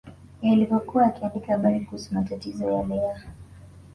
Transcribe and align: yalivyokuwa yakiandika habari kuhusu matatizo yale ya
yalivyokuwa 0.41 1.03
yakiandika 1.03 1.53
habari 1.53 1.79
kuhusu 1.79 2.13
matatizo 2.13 2.71
yale 2.71 2.95
ya 2.95 3.21